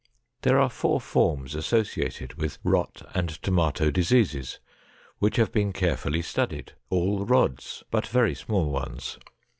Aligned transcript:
There 0.41 0.59
are 0.59 0.71
four 0.71 0.99
forms 0.99 1.53
associated 1.53 2.33
with 2.33 2.57
rot 2.63 3.07
and 3.13 3.29
tomato 3.29 3.91
diseases 3.91 4.59
which 5.19 5.35
have 5.35 5.51
been 5.51 5.71
carefully 5.71 6.23
studied—all 6.23 7.23
rods, 7.23 7.83
but 7.91 8.07
very 8.07 8.33
small 8.33 8.71
ones. 8.71 9.19